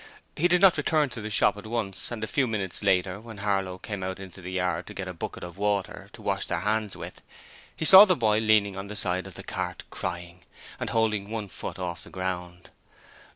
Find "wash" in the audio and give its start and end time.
6.23-6.47